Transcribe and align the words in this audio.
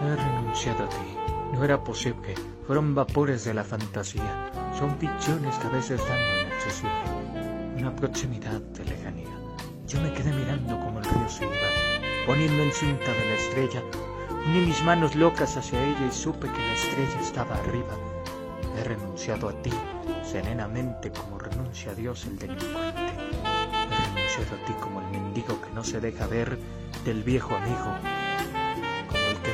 renunciado 0.00 0.84
a 0.84 0.88
ti. 0.88 1.16
No 1.52 1.64
era 1.64 1.82
posible. 1.82 2.34
Fueron 2.66 2.94
vapores 2.94 3.44
de 3.44 3.54
la 3.54 3.64
fantasía. 3.64 4.50
Son 4.78 4.96
ficciones 4.98 5.56
que 5.56 5.66
a 5.66 5.70
veces 5.70 6.00
dan 6.06 6.18
lo 6.18 6.40
inaccesible. 6.42 7.78
Una 7.78 7.94
proximidad 7.94 8.60
de 8.60 8.84
lejanía. 8.84 9.38
Yo 9.86 10.00
me 10.00 10.12
quedé 10.12 10.32
mirando 10.32 10.78
como 10.80 10.98
el 10.98 11.04
río 11.04 11.28
se 11.28 11.44
iba, 11.44 12.26
poniendo 12.26 12.62
en 12.62 12.72
cinta 12.72 13.12
de 13.12 13.24
la 13.24 13.34
estrella. 13.34 13.82
Uní 14.46 14.66
mis 14.66 14.82
manos 14.82 15.14
locas 15.14 15.56
hacia 15.56 15.82
ella 15.82 16.06
y 16.08 16.12
supe 16.12 16.48
que 16.48 16.58
la 16.58 16.72
estrella 16.74 17.20
estaba 17.20 17.54
arriba. 17.56 17.94
He 18.76 18.84
renunciado 18.84 19.48
a 19.48 19.62
ti, 19.62 19.70
serenamente 20.24 21.10
como 21.10 21.38
renuncia 21.38 21.92
a 21.92 21.94
Dios 21.94 22.26
el 22.26 22.38
delincuente. 22.38 23.12
He 23.44 24.14
renunciado 24.16 24.56
a 24.56 24.66
ti 24.66 24.72
como 24.80 25.00
el 25.00 25.06
mendigo 25.08 25.60
que 25.60 25.70
no 25.72 25.84
se 25.84 26.00
deja 26.00 26.26
ver 26.26 26.58
del 27.04 27.22
viejo 27.22 27.54
amigo, 27.54 27.94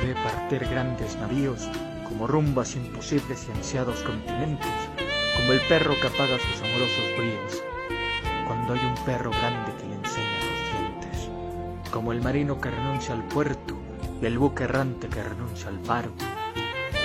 ve 0.03 0.15
partir 0.15 0.67
grandes 0.69 1.17
navíos, 1.17 1.69
como 2.09 2.27
rumbas 2.27 2.75
imposibles 2.75 3.47
y 3.49 3.57
ansiados 3.57 4.03
continentes, 4.03 4.69
como 5.37 5.53
el 5.53 5.61
perro 5.63 5.95
que 6.01 6.09
apaga 6.09 6.39
sus 6.39 6.61
amorosos 6.61 7.17
bríos, 7.17 7.63
cuando 8.47 8.75
hay 8.75 8.81
un 8.81 8.95
perro 9.05 9.31
grande 9.31 9.73
que 9.79 9.87
le 9.87 9.95
enseña 9.95 10.39
los 10.51 10.73
dientes, 10.73 11.31
como 11.93 12.13
el 12.13 12.21
marino 12.21 12.61
que 12.61 12.71
renuncia 12.71 13.15
al 13.15 13.23
puerto 13.29 13.77
y 14.21 14.27
el 14.27 14.39
buque 14.39 14.65
errante 14.65 15.09
que 15.09 15.23
renuncia 15.23 15.69
al 15.69 15.79
faro, 15.85 16.11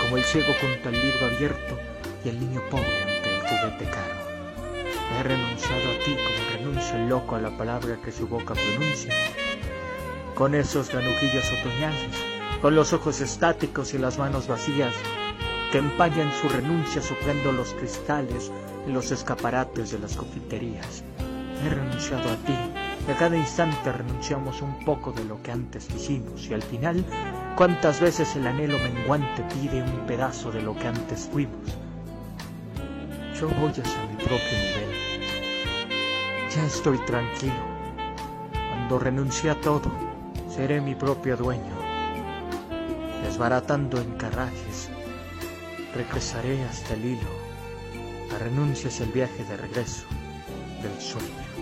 como 0.02 0.18
el 0.18 0.24
ciego 0.24 0.54
contra 0.60 0.90
el 0.90 1.02
libro 1.02 1.26
abierto 1.28 1.80
y 2.26 2.30
el 2.30 2.40
niño 2.40 2.62
pobre 2.72 3.04
ante 3.04 3.36
el 3.36 3.42
juguete 3.42 3.92
caro. 3.92 4.18
He 5.20 5.24
renunciado 5.24 5.92
a 5.92 6.04
ti 6.04 6.16
como 6.16 6.58
renuncia 6.58 6.96
el 6.96 7.10
loco 7.10 7.36
a 7.36 7.42
la 7.42 7.56
palabra 7.58 7.98
que 8.04 8.12
su 8.12 8.28
boca 8.28 8.56
pronuncia, 8.56 9.14
con 10.36 10.56
esos 10.56 10.90
granujillos 10.90 11.46
otoñales, 11.52 12.38
con 12.62 12.76
los 12.76 12.94
ojos 12.94 13.22
estáticos 13.22 13.94
y 13.94 13.98
las 13.98 14.18
manos 14.18 14.48
vacías, 14.48 14.94
que 15.72 15.78
empañan 15.78 16.32
su 16.42 16.50
renuncia 16.50 17.02
soplando 17.02 17.52
los 17.52 17.74
cristales 17.74 18.52
en 18.86 18.94
los 18.94 19.12
escaparates 19.12 19.92
de 19.92 20.00
las 20.00 20.16
confiterías. 20.16 21.04
He 21.64 21.70
renunciado 21.70 22.30
a 22.30 22.36
ti, 22.38 22.56
y 23.08 23.12
a 23.12 23.16
cada 23.16 23.38
instante 23.38 23.92
renunciamos 23.92 24.62
un 24.62 24.84
poco 24.86 25.12
de 25.12 25.26
lo 25.26 25.42
que 25.42 25.52
antes 25.52 25.90
hicimos, 25.90 26.48
y 26.48 26.54
al 26.54 26.64
final, 26.64 27.06
cuántas 27.56 28.00
veces 28.00 28.36
el 28.36 28.48
anhelo 28.48 28.78
menguante 28.80 29.44
pide 29.54 29.82
un 29.82 30.06
pedazo 30.08 30.52
de 30.52 30.62
lo 30.62 30.76
que 30.76 30.88
antes 30.88 31.30
fuimos. 31.32 31.78
Yo 33.40 33.50
voy 33.50 33.70
hacia 33.70 34.06
mi 34.10 34.16
propio 34.16 34.38
nivel. 34.38 34.90
Ya 36.56 36.66
estoy 36.66 36.98
tranquilo. 37.06 37.78
Cuando 38.70 39.00
renuncie 39.00 39.50
a 39.52 39.62
todo, 39.62 39.92
seré 40.50 40.82
mi 40.82 40.96
propio 40.96 41.38
dueño. 41.38 41.77
Desbaratando 43.24 44.00
encarrajes, 44.00 44.90
regresaré 45.94 46.64
hasta 46.64 46.94
el 46.94 47.06
hilo. 47.06 47.30
La 48.32 48.40
renuncia 48.40 48.88
es 48.90 49.02
el 49.02 49.12
viaje 49.12 49.44
de 49.46 49.58
regreso 49.58 50.06
del 50.82 51.02
sueño. 51.02 51.57